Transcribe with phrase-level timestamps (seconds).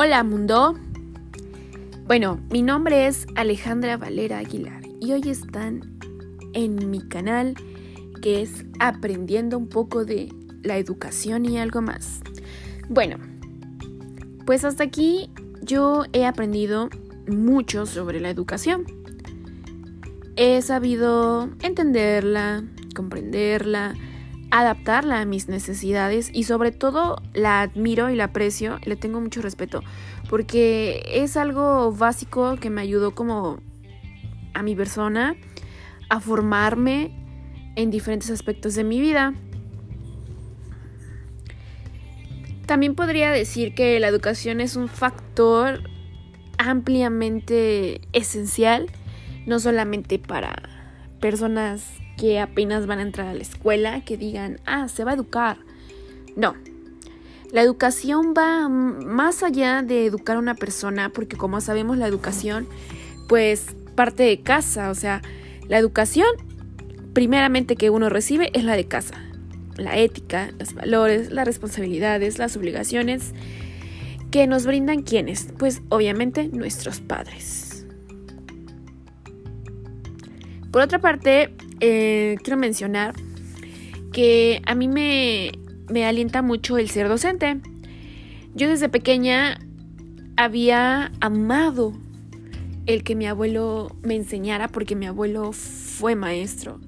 [0.00, 0.76] Hola mundo.
[2.06, 5.98] Bueno, mi nombre es Alejandra Valera Aguilar y hoy están
[6.52, 7.56] en mi canal
[8.22, 10.32] que es Aprendiendo un poco de
[10.62, 12.20] la educación y algo más.
[12.88, 13.16] Bueno,
[14.46, 15.32] pues hasta aquí
[15.62, 16.90] yo he aprendido
[17.26, 18.84] mucho sobre la educación.
[20.36, 22.62] He sabido entenderla,
[22.94, 23.96] comprenderla,
[24.50, 29.42] adaptarla a mis necesidades y sobre todo la admiro y la aprecio, le tengo mucho
[29.42, 29.82] respeto
[30.28, 33.60] porque es algo básico que me ayudó como
[34.54, 35.36] a mi persona
[36.08, 37.12] a formarme
[37.76, 39.34] en diferentes aspectos de mi vida.
[42.66, 45.82] También podría decir que la educación es un factor
[46.58, 48.90] ampliamente esencial,
[49.46, 50.62] no solamente para
[51.20, 51.84] personas
[52.18, 55.58] que apenas van a entrar a la escuela, que digan, ah, se va a educar.
[56.36, 56.54] No,
[57.50, 62.68] la educación va más allá de educar a una persona, porque como sabemos la educación,
[63.26, 65.22] pues parte de casa, o sea,
[65.66, 66.28] la educación
[67.14, 69.14] primeramente que uno recibe es la de casa.
[69.76, 73.32] La ética, los valores, las responsabilidades, las obligaciones
[74.30, 77.86] que nos brindan quienes, pues obviamente nuestros padres.
[80.70, 83.14] Por otra parte, eh, quiero mencionar
[84.12, 85.52] que a mí me,
[85.88, 87.60] me alienta mucho el ser docente.
[88.54, 89.58] Yo desde pequeña
[90.36, 91.92] había amado
[92.86, 96.80] el que mi abuelo me enseñara porque mi abuelo fue maestro.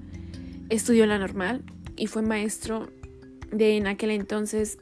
[0.70, 1.62] Estudió la normal
[1.96, 2.88] y fue maestro
[3.52, 4.78] de en aquel entonces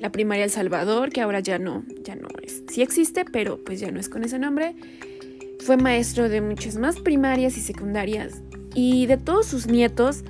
[0.00, 2.62] la primaria El Salvador, que ahora ya no, ya no es.
[2.68, 4.74] Sí existe, pero pues ya no es con ese nombre.
[5.68, 8.40] Fue maestro de muchas más primarias y secundarias
[8.74, 10.24] y de todos sus nietos,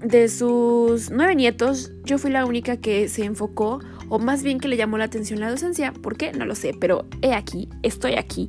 [0.00, 4.68] de sus nueve nietos, yo fui la única que se enfocó, o más bien que
[4.68, 5.92] le llamó la atención la docencia.
[5.92, 6.30] ¿Por qué?
[6.30, 8.46] No lo sé, pero he aquí, estoy aquí.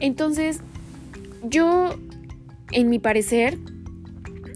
[0.00, 0.62] Entonces,
[1.44, 1.96] yo,
[2.72, 3.58] en mi parecer,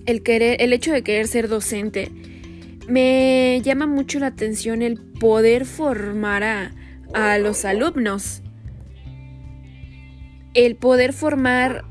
[0.06, 2.10] el, querer, el hecho de querer ser docente,
[2.88, 6.72] me llama mucho la atención el poder formar a,
[7.14, 8.42] a los alumnos.
[10.54, 11.84] El poder formar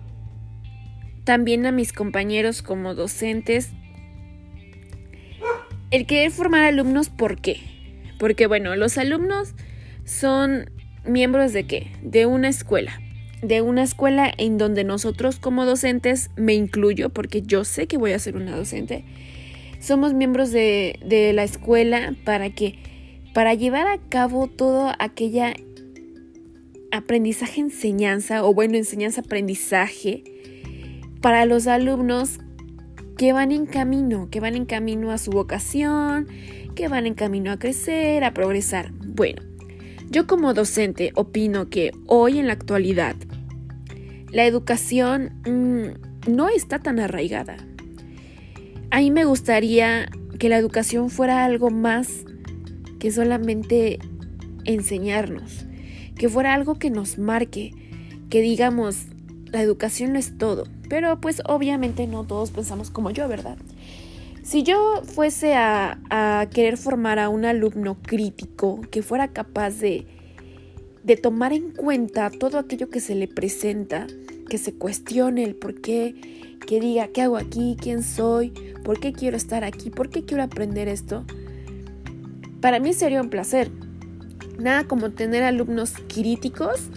[1.23, 3.69] también a mis compañeros como docentes.
[5.91, 7.61] El querer formar alumnos, ¿por qué?
[8.17, 9.53] Porque bueno, los alumnos
[10.05, 10.71] son
[11.05, 11.91] miembros de qué?
[12.01, 12.99] De una escuela.
[13.41, 18.11] De una escuela en donde nosotros como docentes, me incluyo porque yo sé que voy
[18.11, 19.05] a ser una docente,
[19.79, 22.79] somos miembros de, de la escuela para que,
[23.33, 25.53] para llevar a cabo todo aquella
[26.91, 30.23] aprendizaje, enseñanza, o bueno, enseñanza, aprendizaje,
[31.21, 32.39] para los alumnos
[33.17, 36.27] que van en camino, que van en camino a su vocación,
[36.75, 38.91] que van en camino a crecer, a progresar.
[39.05, 39.41] Bueno,
[40.09, 43.15] yo como docente opino que hoy en la actualidad
[44.31, 47.57] la educación mm, no está tan arraigada.
[48.91, 52.25] A mí me gustaría que la educación fuera algo más
[52.99, 53.99] que solamente
[54.65, 55.65] enseñarnos,
[56.19, 57.71] que fuera algo que nos marque,
[58.29, 59.05] que digamos,
[59.45, 60.65] la educación no es todo.
[60.89, 63.57] Pero pues obviamente no todos pensamos como yo, ¿verdad?
[64.43, 65.97] Si yo fuese a,
[66.53, 70.07] querer formar a un alumno crítico que fuera capaz de,
[71.03, 74.05] de tomar en cuenta todo aquello que se le presenta,
[74.49, 78.51] que se cuestione el por qué, que diga qué hago aquí, quién soy,
[78.83, 81.23] por qué quiero estar aquí, por qué quiero aprender esto,
[82.59, 83.71] para mí sería un placer.
[84.59, 86.89] Nada como tener alumnos críticos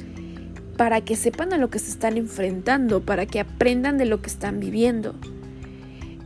[0.77, 4.29] para que sepan a lo que se están enfrentando, para que aprendan de lo que
[4.29, 5.15] están viviendo.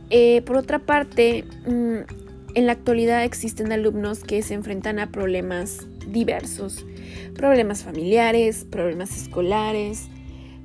[0.09, 1.97] Eh, por otra parte, mm,
[2.55, 6.85] en la actualidad existen alumnos que se enfrentan a problemas diversos,
[7.35, 10.07] problemas familiares, problemas escolares,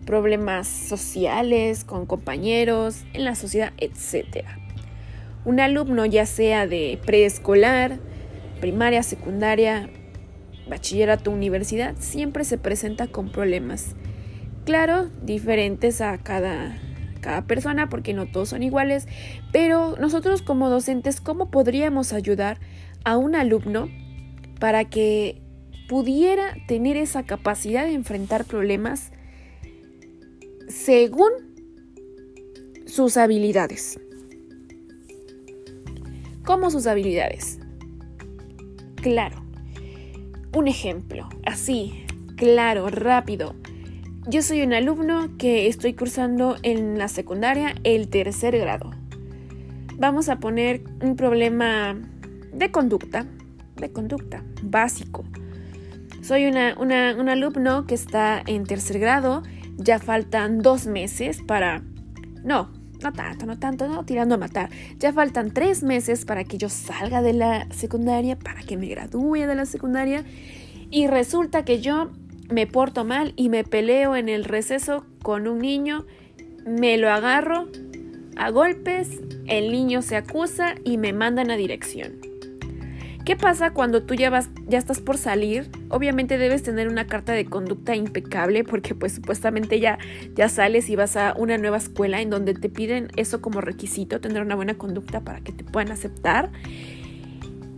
[0.07, 4.47] problemas sociales con compañeros, en la sociedad, etc.
[5.45, 7.99] Un alumno ya sea de preescolar,
[8.61, 9.91] primaria, secundaria,
[10.69, 13.95] bachillerato, universidad, siempre se presenta con problemas.
[14.65, 16.79] Claro, diferentes a cada,
[17.21, 19.07] cada persona porque no todos son iguales,
[19.53, 22.59] pero nosotros como docentes, ¿cómo podríamos ayudar
[23.05, 23.89] a un alumno
[24.61, 25.43] para que
[25.89, 29.11] pudiera tener esa capacidad de enfrentar problemas
[30.69, 31.31] según
[32.87, 33.99] sus habilidades?
[36.45, 37.59] ¿Cómo sus habilidades?
[38.97, 39.43] Claro,
[40.55, 42.05] un ejemplo, así,
[42.37, 43.55] claro, rápido.
[44.29, 48.91] Yo soy un alumno que estoy cursando en la secundaria el tercer grado.
[49.99, 51.97] Vamos a poner un problema
[52.53, 53.27] de conducta,
[53.77, 55.25] de conducta, básico.
[56.21, 59.43] soy una, una, un alumno que está en tercer grado,
[59.77, 61.83] ya faltan dos meses para...
[62.45, 62.71] No,
[63.03, 64.71] no tanto, no tanto, no tirando a matar.
[64.99, 69.47] Ya faltan tres meses para que yo salga de la secundaria, para que me gradúe
[69.47, 70.25] de la secundaria.
[70.91, 72.11] Y resulta que yo
[72.51, 76.05] me porto mal y me peleo en el receso con un niño,
[76.67, 77.69] me lo agarro
[78.37, 82.32] a golpes, el niño se acusa y me mandan a dirección.
[83.25, 85.71] ¿Qué pasa cuando tú ya vas, ya estás por salir?
[85.91, 89.99] Obviamente debes tener una carta de conducta impecable porque pues supuestamente ya,
[90.35, 94.21] ya sales y vas a una nueva escuela en donde te piden eso como requisito,
[94.21, 96.51] tener una buena conducta para que te puedan aceptar.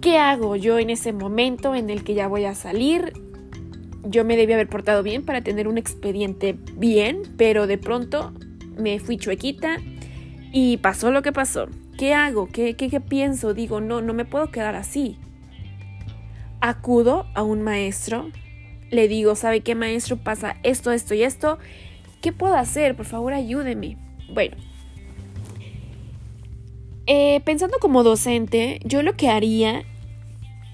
[0.00, 3.12] ¿Qué hago yo en ese momento en el que ya voy a salir?
[4.02, 8.32] Yo me debía haber portado bien para tener un expediente bien, pero de pronto
[8.78, 9.76] me fui chuequita
[10.52, 11.68] y pasó lo que pasó.
[11.98, 12.48] ¿Qué hago?
[12.48, 13.52] ¿Qué, qué, qué pienso?
[13.52, 15.18] Digo, no, no me puedo quedar así
[16.64, 18.30] acudo a un maestro,
[18.90, 21.58] le digo, ¿sabe qué maestro pasa esto, esto y esto?
[22.22, 22.96] ¿Qué puedo hacer?
[22.96, 23.98] Por favor, ayúdeme.
[24.32, 24.56] Bueno,
[27.06, 29.84] eh, pensando como docente, yo lo que haría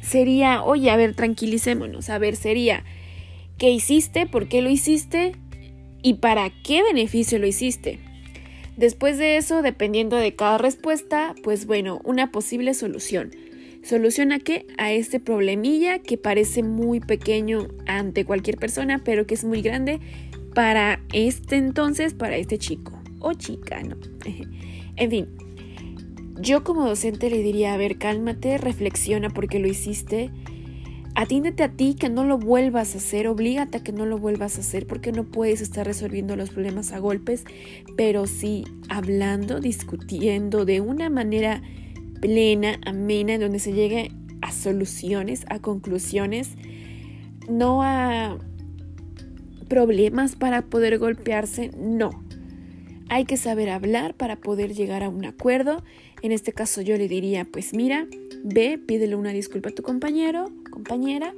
[0.00, 2.84] sería, oye, a ver, tranquilicémonos, a ver, sería,
[3.58, 4.26] ¿qué hiciste?
[4.26, 5.32] ¿Por qué lo hiciste?
[6.02, 7.98] ¿Y para qué beneficio lo hiciste?
[8.76, 13.32] Después de eso, dependiendo de cada respuesta, pues bueno, una posible solución.
[13.82, 14.66] ¿Soluciona qué?
[14.78, 20.00] A este problemilla que parece muy pequeño ante cualquier persona, pero que es muy grande
[20.54, 23.96] para este entonces, para este chico o chica, ¿no?
[24.96, 25.28] en fin,
[26.40, 30.30] yo como docente le diría, a ver, cálmate, reflexiona porque lo hiciste.
[31.14, 34.56] Atiéndete a ti que no lo vuelvas a hacer, oblígate a que no lo vuelvas
[34.56, 37.44] a hacer porque no puedes estar resolviendo los problemas a golpes,
[37.96, 41.62] pero sí hablando, discutiendo de una manera
[42.20, 44.12] plena, amena, en donde se llegue
[44.42, 46.50] a soluciones, a conclusiones,
[47.48, 48.38] no a
[49.68, 52.10] problemas para poder golpearse, no.
[53.08, 55.82] Hay que saber hablar para poder llegar a un acuerdo.
[56.22, 58.06] En este caso yo le diría, pues mira,
[58.44, 61.34] ve, pídele una disculpa a tu compañero, compañera,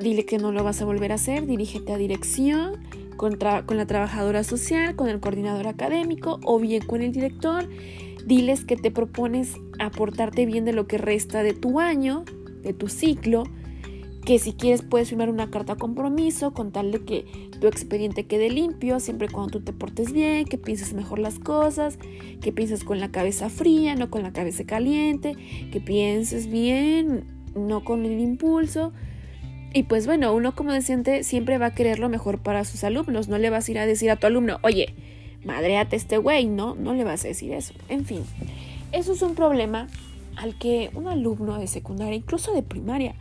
[0.00, 2.80] dile que no lo vas a volver a hacer, dirígete a dirección
[3.16, 7.68] con, con la trabajadora social, con el coordinador académico o bien con el director
[8.30, 12.24] Diles que te propones aportarte bien de lo que resta de tu año,
[12.62, 13.42] de tu ciclo,
[14.24, 17.24] que si quieres puedes firmar una carta compromiso con tal de que
[17.60, 21.98] tu expediente quede limpio, siempre cuando tú te portes bien, que pienses mejor las cosas,
[22.40, 25.34] que pienses con la cabeza fría, no con la cabeza caliente,
[25.72, 27.24] que pienses bien,
[27.56, 28.92] no con el impulso.
[29.74, 33.26] Y pues bueno, uno como docente siempre va a querer lo mejor para sus alumnos,
[33.26, 34.94] no le vas a ir a decir a tu alumno, oye,
[35.44, 36.74] madreate este güey, ¿no?
[36.74, 37.74] No le vas a decir eso.
[37.88, 38.24] En fin,
[38.92, 39.88] eso es un problema
[40.36, 43.14] al que un alumno de secundaria, incluso de primaria,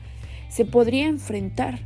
[0.50, 1.80] se podría enfrentar.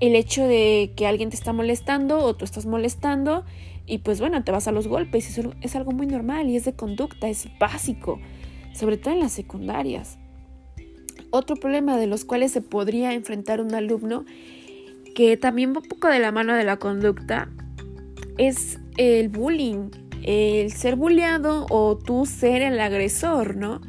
[0.00, 3.44] El hecho de que alguien te está molestando o tú estás molestando
[3.86, 5.28] y pues bueno, te vas a los golpes.
[5.28, 8.20] Eso es algo muy normal y es de conducta, es básico,
[8.74, 10.18] sobre todo en las secundarias.
[11.30, 14.24] Otro problema de los cuales se podría enfrentar un alumno,
[15.14, 17.48] que también va un poco de la mano de la conducta,
[18.38, 19.90] es el bullying,
[20.24, 23.80] el ser bulleado o tú ser el agresor, ¿no?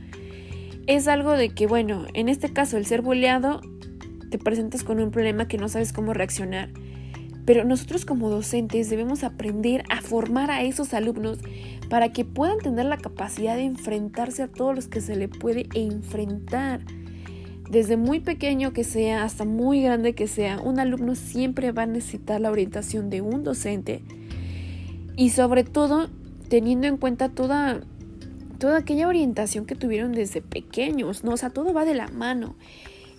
[0.88, 3.62] Es algo de que, bueno, en este caso el ser bulleado,
[4.30, 6.70] te presentas con un problema que no sabes cómo reaccionar.
[7.46, 11.40] Pero nosotros como docentes debemos aprender a formar a esos alumnos
[11.90, 15.68] para que puedan tener la capacidad de enfrentarse a todos los que se le puede
[15.74, 16.82] enfrentar.
[17.68, 21.88] Desde muy pequeño que sea hasta muy grande que sea, un alumno siempre va a
[21.88, 24.04] necesitar la orientación de un docente
[25.20, 26.08] y sobre todo
[26.48, 27.82] teniendo en cuenta toda,
[28.58, 31.34] toda aquella orientación que tuvieron desde pequeños, ¿no?
[31.34, 32.56] O sea, todo va de la mano.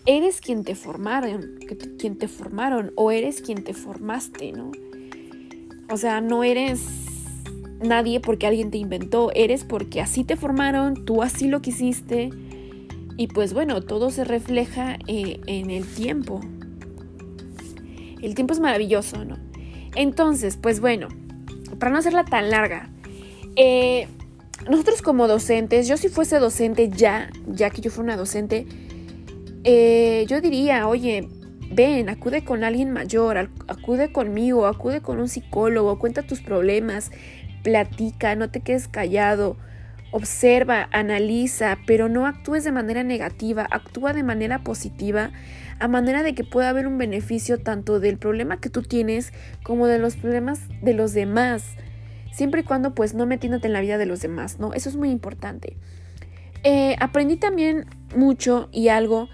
[0.06, 1.58] Eres quien te formaron,
[1.98, 4.72] quien te formaron o eres quien te formaste, ¿no?
[5.90, 6.80] O sea, no eres
[7.82, 12.30] nadie porque alguien te inventó, eres porque así te formaron, tú así lo quisiste
[13.18, 16.40] y pues bueno, todo se refleja eh, en el tiempo.
[18.22, 19.36] El tiempo es maravilloso, ¿no?
[19.94, 21.08] Entonces, pues bueno,
[21.78, 22.88] para no hacerla tan larga,
[23.56, 24.08] eh,
[24.68, 28.66] nosotros como docentes, yo si fuese docente ya, ya que yo fuera una docente,
[29.64, 31.28] eh, yo diría, oye,
[31.70, 37.10] ven, acude con alguien mayor, acude conmigo, acude con un psicólogo, cuenta tus problemas,
[37.62, 39.56] platica, no te quedes callado,
[40.10, 45.30] observa, analiza, pero no actúes de manera negativa, actúa de manera positiva,
[45.80, 49.32] a manera de que pueda haber un beneficio tanto del problema que tú tienes
[49.64, 51.64] como de los problemas de los demás,
[52.32, 54.72] siempre y cuando pues no metiéndote en la vida de los demás, ¿no?
[54.74, 55.76] Eso es muy importante.
[56.62, 59.28] Eh, aprendí también mucho y algo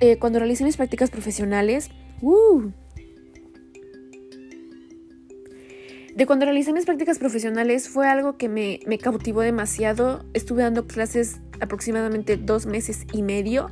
[0.00, 1.90] eh, cuando realicé mis prácticas profesionales,
[2.20, 2.70] Uh.
[6.16, 10.24] De cuando realicé mis prácticas profesionales fue algo que me, me cautivó demasiado.
[10.34, 13.70] Estuve dando clases aproximadamente dos meses y medio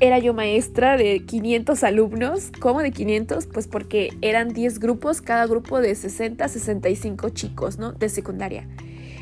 [0.00, 2.50] era yo maestra de 500 alumnos.
[2.60, 3.46] ¿Cómo de 500?
[3.46, 7.92] Pues porque eran 10 grupos, cada grupo de 60 65 chicos, ¿no?
[7.92, 8.68] De secundaria.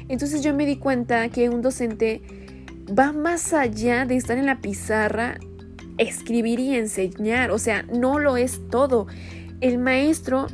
[0.09, 2.23] Entonces yo me di cuenta que un docente
[2.99, 5.39] va más allá de estar en la pizarra,
[5.99, 7.51] escribir y enseñar.
[7.51, 9.07] O sea, no lo es todo.
[9.61, 10.47] El maestro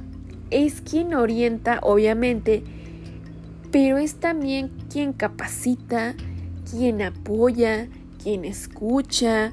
[0.51, 2.63] es quien orienta, obviamente,
[3.71, 6.15] pero es también quien capacita,
[6.71, 7.89] quien apoya,
[8.23, 9.53] quien escucha,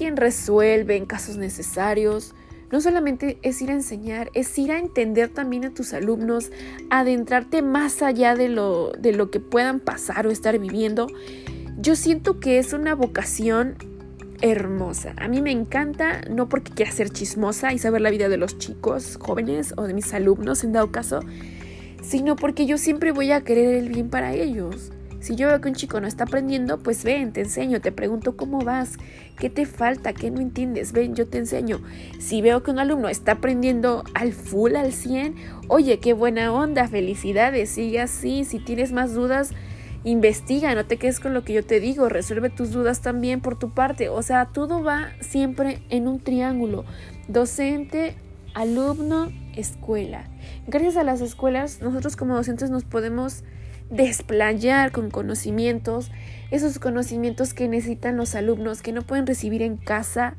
[0.00, 2.34] quien resuelve en casos necesarios.
[2.72, 6.50] No solamente es ir a enseñar, es ir a entender también a tus alumnos,
[6.88, 11.06] adentrarte más allá de lo, de lo que puedan pasar o estar viviendo.
[11.76, 13.74] Yo siento que es una vocación
[14.40, 15.12] hermosa.
[15.18, 18.56] A mí me encanta, no porque quiera ser chismosa y saber la vida de los
[18.56, 21.20] chicos jóvenes o de mis alumnos en dado caso,
[22.02, 24.92] sino porque yo siempre voy a querer el bien para ellos.
[25.20, 28.36] Si yo veo que un chico no está aprendiendo, pues ven, te enseño, te pregunto
[28.36, 28.96] cómo vas,
[29.38, 31.80] qué te falta, qué no entiendes, ven, yo te enseño.
[32.18, 35.34] Si veo que un alumno está aprendiendo al full, al 100,
[35.68, 39.50] oye, qué buena onda, felicidades, sigue así, si tienes más dudas,
[40.04, 43.58] investiga, no te quedes con lo que yo te digo, resuelve tus dudas también por
[43.58, 44.08] tu parte.
[44.08, 46.84] O sea, todo va siempre en un triángulo,
[47.28, 48.16] docente,
[48.54, 50.24] alumno, escuela.
[50.66, 53.44] Gracias a las escuelas, nosotros como docentes nos podemos
[53.90, 56.10] desplayar con conocimientos,
[56.50, 60.36] esos conocimientos que necesitan los alumnos, que no pueden recibir en casa.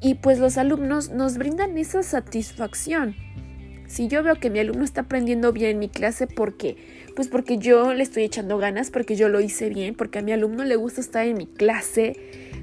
[0.00, 3.14] Y pues los alumnos nos brindan esa satisfacción.
[3.86, 6.76] Si yo veo que mi alumno está aprendiendo bien en mi clase, ¿por qué?
[7.14, 10.32] Pues porque yo le estoy echando ganas, porque yo lo hice bien, porque a mi
[10.32, 12.14] alumno le gusta estar en mi clase,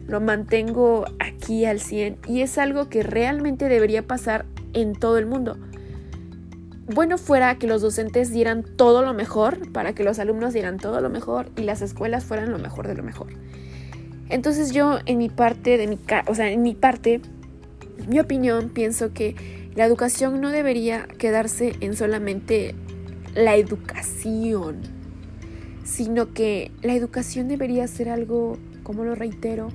[0.08, 5.27] lo mantengo aquí al 100 y es algo que realmente debería pasar en todo el
[5.27, 5.60] mundo
[6.93, 11.01] bueno fuera que los docentes dieran todo lo mejor, para que los alumnos dieran todo
[11.01, 13.27] lo mejor y las escuelas fueran lo mejor de lo mejor.
[14.29, 17.22] Entonces yo en mi parte de mi, o sea, en mi parte,
[18.08, 19.36] mi opinión, pienso que
[19.75, 22.75] la educación no debería quedarse en solamente
[23.36, 24.81] la educación,
[25.84, 29.69] sino que la educación debería ser algo, como lo reitero,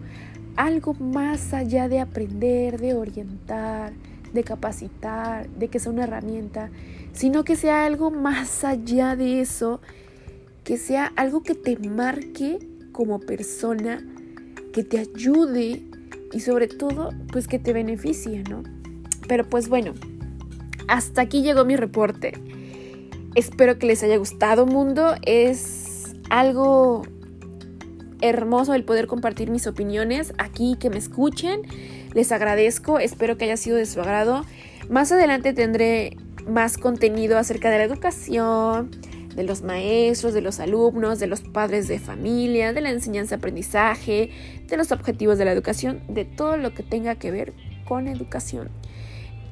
[0.56, 3.92] algo más allá de aprender, de orientar,
[4.32, 6.70] de capacitar, de que sea una herramienta,
[7.14, 9.80] sino que sea algo más allá de eso,
[10.64, 12.58] que sea algo que te marque
[12.92, 14.04] como persona,
[14.72, 15.82] que te ayude
[16.32, 18.62] y sobre todo, pues que te beneficie, ¿no?
[19.28, 19.94] Pero pues bueno,
[20.88, 22.32] hasta aquí llegó mi reporte.
[23.34, 25.14] Espero que les haya gustado, mundo.
[25.22, 27.02] Es algo
[28.20, 31.62] hermoso el poder compartir mis opiniones aquí, que me escuchen.
[32.14, 34.44] Les agradezco, espero que haya sido de su agrado.
[34.88, 38.90] Más adelante tendré más contenido acerca de la educación,
[39.34, 44.30] de los maestros, de los alumnos, de los padres de familia, de la enseñanza-aprendizaje,
[44.66, 47.52] de los objetivos de la educación, de todo lo que tenga que ver
[47.84, 48.70] con educación.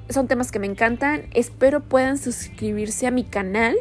[0.08, 1.24] Son temas que me encantan.
[1.32, 3.76] Espero puedan suscribirse a mi canal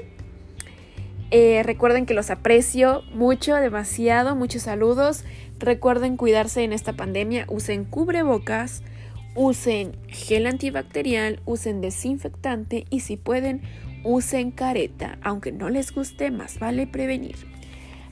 [1.32, 5.24] eh, recuerden que los aprecio mucho, demasiado, muchos saludos.
[5.60, 8.84] Recuerden cuidarse en esta pandemia, usen cubrebocas,
[9.36, 13.62] usen gel antibacterial, usen desinfectante y si pueden,
[14.04, 17.36] usen careta, aunque no les guste, más vale prevenir.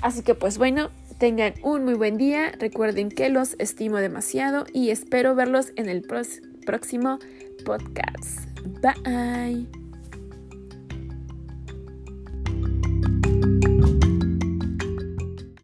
[0.02, 4.90] Así que pues bueno, tengan un muy buen día, recuerden que los estimo demasiado y
[4.90, 6.02] espero verlos en el
[6.66, 7.20] próximo
[7.66, 8.48] podcast.
[8.82, 9.79] Bye.